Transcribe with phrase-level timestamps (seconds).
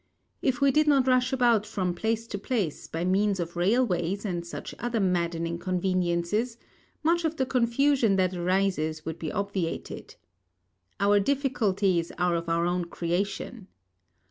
[0.41, 4.43] If we did not rush about from place to place by means of railways and
[4.43, 6.57] such other maddening conveniences,
[7.03, 10.15] much of the confusion that arises would be obviated.
[10.99, 13.67] Our difficulties are of our own creation.